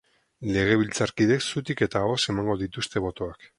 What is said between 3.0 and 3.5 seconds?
botoak.